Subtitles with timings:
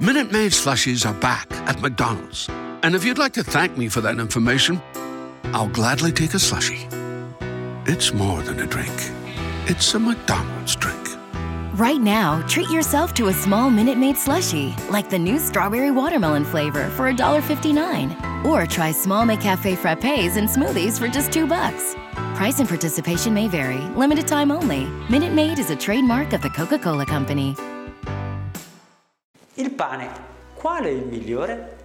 [0.00, 2.48] Minute Maid slushies are back at McDonald's.
[2.84, 4.80] And if you'd like to thank me for that information,
[5.46, 6.86] I'll gladly take a slushie.
[7.84, 8.94] It's more than a drink,
[9.66, 11.04] it's a McDonald's drink.
[11.74, 16.44] Right now, treat yourself to a small Minute Maid slushie, like the new strawberry watermelon
[16.44, 18.44] flavor for $1.59.
[18.44, 21.96] Or try small McCafe frappes and smoothies for just two bucks.
[22.36, 23.80] Price and participation may vary.
[23.96, 24.84] Limited time only.
[25.10, 27.56] Minute Maid is a trademark of the Coca-Cola Company.
[29.58, 30.08] Il pane,
[30.54, 31.76] qual è il migliore?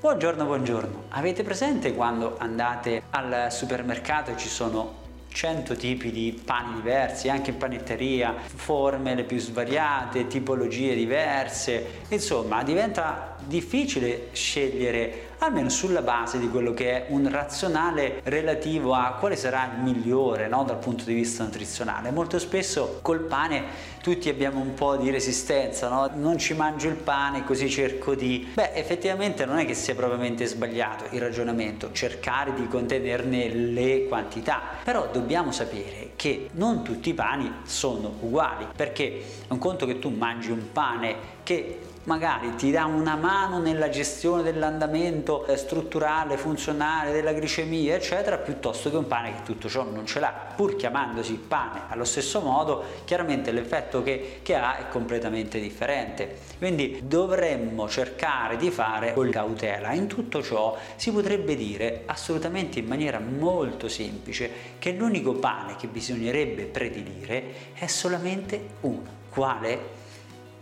[0.00, 1.02] Buongiorno, buongiorno.
[1.10, 7.50] Avete presente quando andate al supermercato e ci sono 100 tipi di pani diversi, anche
[7.50, 16.38] in panetteria, forme le più svariate, tipologie diverse, insomma diventa difficile scegliere almeno sulla base
[16.38, 21.04] di quello che è un razionale relativo a quale sarà il migliore no, dal punto
[21.04, 22.10] di vista nutrizionale.
[22.10, 26.10] Molto spesso col pane tutti abbiamo un po' di resistenza, no?
[26.14, 28.48] non ci mangio il pane così cerco di...
[28.54, 34.62] Beh, effettivamente non è che sia propriamente sbagliato il ragionamento, cercare di contenerne le quantità,
[34.84, 40.10] però dobbiamo sapere che non tutti i pani sono uguali, perché un conto che tu
[40.10, 47.12] mangi un pane che magari ti dà una mano nella gestione dell'andamento eh, strutturale, funzionale,
[47.12, 50.32] della glicemia, eccetera, piuttosto che un pane che tutto ciò non ce l'ha.
[50.54, 56.38] Pur chiamandosi pane allo stesso modo, chiaramente l'effetto che, che ha è completamente differente.
[56.58, 59.92] Quindi dovremmo cercare di fare con cautela.
[59.92, 65.88] In tutto ciò si potrebbe dire assolutamente in maniera molto semplice che l'unico pane che
[65.88, 69.24] bisognerebbe predilire è solamente uno.
[69.28, 70.04] Quale?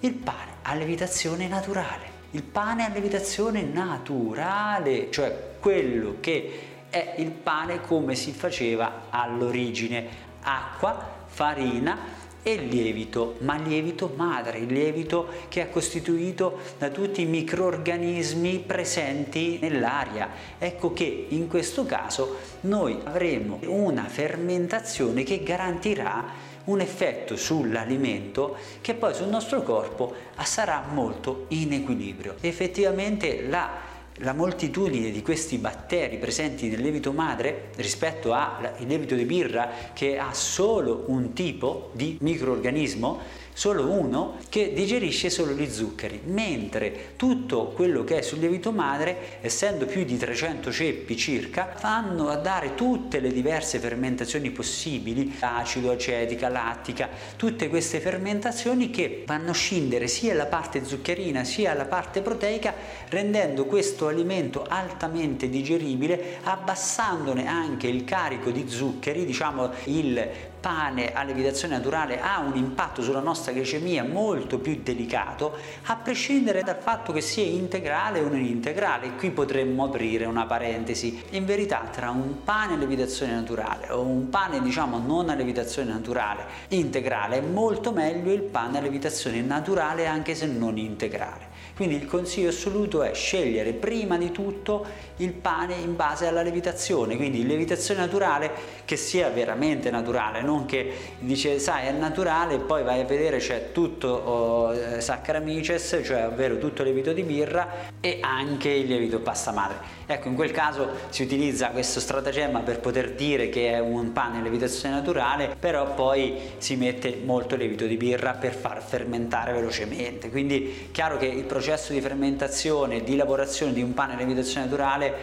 [0.00, 2.14] Il pane a lievitazione naturale.
[2.32, 10.24] Il pane a lievitazione naturale, cioè quello che è il pane come si faceva all'origine.
[10.42, 17.24] Acqua, farina e lievito, ma lievito madre, il lievito che è costituito da tutti i
[17.24, 20.28] microorganismi presenti nell'aria.
[20.58, 28.94] Ecco che in questo caso noi avremo una fermentazione che garantirà un effetto sull'alimento che
[28.94, 32.36] poi sul nostro corpo sarà molto in equilibrio.
[32.40, 39.24] Effettivamente la la moltitudine di questi batteri presenti nel lievito madre rispetto al lievito di
[39.24, 43.20] birra che ha solo un tipo di microorganismo
[43.56, 49.38] solo uno che digerisce solo gli zuccheri, mentre tutto quello che è sul lievito madre,
[49.40, 55.90] essendo più di 300 ceppi circa, vanno a dare tutte le diverse fermentazioni possibili, acido,
[55.90, 61.86] acetica, lattica, tutte queste fermentazioni che vanno a scindere sia la parte zuccherina sia la
[61.86, 62.74] parte proteica,
[63.08, 71.22] rendendo questo alimento altamente digeribile, abbassandone anche il carico di zuccheri, diciamo il pane a
[71.22, 77.12] lievitazione naturale ha un impatto sulla nostra glicemia molto più delicato, a prescindere dal fatto
[77.12, 79.12] che sia integrale o non integrale.
[79.14, 81.22] Qui potremmo aprire una parentesi.
[81.30, 85.92] In verità tra un pane a lievitazione naturale o un pane diciamo non a lievitazione
[85.92, 91.45] naturale integrale è molto meglio il pane a lievitazione naturale anche se non integrale.
[91.74, 94.84] Quindi il consiglio assoluto è scegliere prima di tutto
[95.16, 98.50] il pane in base alla lievitazione, quindi lievitazione naturale
[98.84, 103.38] che sia veramente naturale, non che dice sai è naturale e poi vai a vedere
[103.38, 107.68] c'è tutto oh, Saccharomyces, cioè ovvero tutto il lievito di birra
[108.00, 109.94] e anche il lievito pasta madre.
[110.06, 114.38] Ecco, in quel caso si utilizza questo stratagemma per poter dire che è un pane
[114.38, 120.30] a lievitazione naturale, però poi si mette molto lievito di birra per far fermentare velocemente.
[120.30, 125.14] Quindi chiaro che il processo di fermentazione, di lavorazione di un pane a lievitazione naturale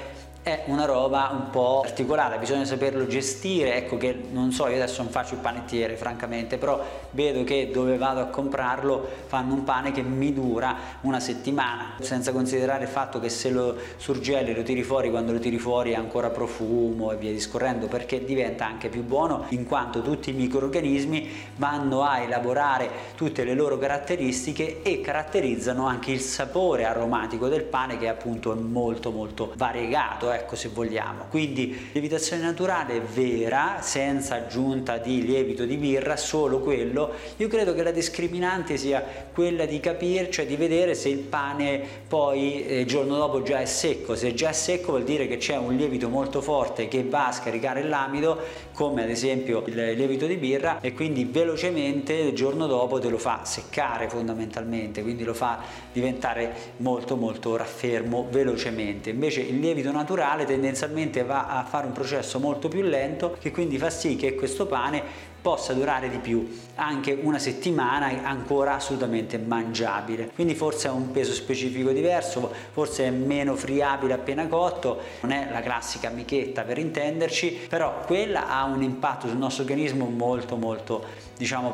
[0.44, 5.02] è una roba un po' particolare, bisogna saperlo gestire, ecco che non so, io adesso
[5.02, 9.94] non faccio il panettiere francamente, però vedo che dove vado a comprarlo fanno un pane
[9.94, 14.84] che mi dura una settimana, senza considerare il fatto che se lo surgeli lo tiri
[14.84, 19.04] fuori, quando lo tiri fuori ha ancora profumo e via discorrendo, perché diventa anche più
[19.04, 25.88] buono in quanto tutti i microorganismi vanno a elaborare tutte le loro caratteristiche e caratterizzano
[25.88, 31.26] anche il sapore aromatico del pane che appunto è molto molto variegato ecco se vogliamo.
[31.30, 37.12] Quindi lievitazione naturale vera, senza aggiunta di lievito di birra, solo quello.
[37.38, 39.04] Io credo che la discriminante sia
[39.34, 43.60] quella di capire, cioè di vedere se il pane poi eh, il giorno dopo già
[43.60, 44.16] è secco.
[44.16, 47.32] Se già è secco vuol dire che c'è un lievito molto forte che va a
[47.32, 48.40] scaricare l'amido,
[48.74, 53.18] come ad esempio il lievito di birra, e quindi velocemente il giorno dopo te lo
[53.18, 55.60] fa seccare fondamentalmente, quindi lo fa
[55.92, 59.12] diventare molto molto raffermo velocemente.
[59.12, 63.52] Invece il lievito naturale naturale tendenzialmente va a fare un processo molto più lento che
[63.52, 69.38] quindi fa sì che questo pane possa durare di più anche una settimana ancora assolutamente
[69.38, 70.32] mangiabile.
[70.34, 75.50] Quindi forse ha un peso specifico diverso forse è meno friabile appena cotto non è
[75.52, 81.04] la classica amichetta per intenderci però quella ha un impatto sul nostro organismo molto molto
[81.38, 81.74] diciamo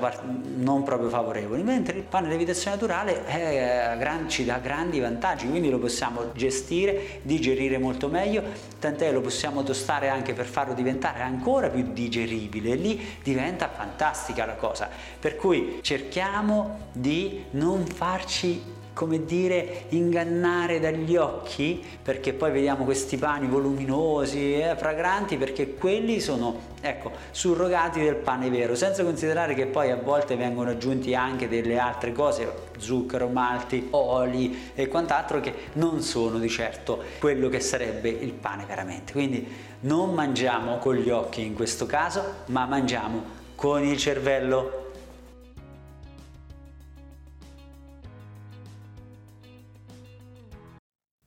[0.56, 1.62] non proprio favorevole.
[1.62, 7.78] Mentre il pane lievitazione naturale è, ci dà grandi vantaggi quindi lo possiamo gestire digerire
[7.78, 8.42] molto meglio
[8.80, 12.74] tant'è lo possiamo tostare anche per farlo diventare ancora più digeribile.
[12.76, 14.90] Lì diventa fantastica la cosa
[15.20, 23.16] per cui cerchiamo di non farci come dire, ingannare dagli occhi, perché poi vediamo questi
[23.16, 29.68] pani voluminosi eh, fragranti, perché quelli sono, ecco, surrogati del pane vero, senza considerare che
[29.68, 35.54] poi a volte vengono aggiunti anche delle altre cose, zucchero, malti, oli e quant'altro, che
[35.76, 39.14] non sono di certo quello che sarebbe il pane veramente.
[39.14, 39.48] Quindi
[39.82, 44.88] non mangiamo con gli occhi in questo caso, ma mangiamo con il cervello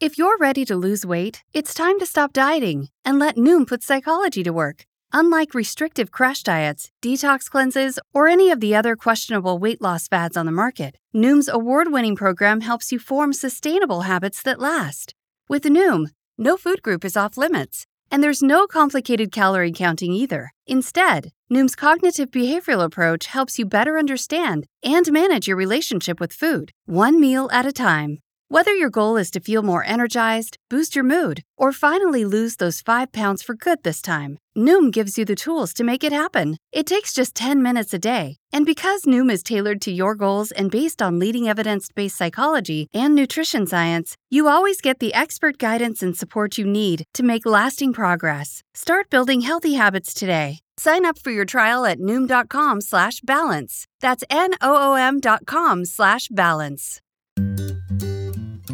[0.00, 3.84] If you're ready to lose weight, it's time to stop dieting and let Noom put
[3.84, 4.86] psychology to work.
[5.12, 10.36] Unlike restrictive crash diets, detox cleanses, or any of the other questionable weight loss fads
[10.36, 15.14] on the market, Noom's award winning program helps you form sustainable habits that last.
[15.48, 16.06] With Noom,
[16.36, 20.50] no food group is off limits, and there's no complicated calorie counting either.
[20.66, 26.70] Instead, Noom's cognitive behavioral approach helps you better understand and manage your relationship with food,
[26.86, 28.20] one meal at a time.
[28.48, 32.80] Whether your goal is to feel more energized, boost your mood, or finally lose those
[32.80, 36.56] five pounds for good this time, Noom gives you the tools to make it happen.
[36.72, 38.36] It takes just 10 minutes a day.
[38.50, 42.88] And because Noom is tailored to your goals and based on leading evidence based psychology
[42.94, 47.44] and nutrition science, you always get the expert guidance and support you need to make
[47.44, 48.62] lasting progress.
[48.74, 50.60] Start building healthy habits today.
[50.84, 53.86] Sign up for your trial at Noom.com slash balance.
[54.00, 57.00] That's N-O-O-M dot com slash balance.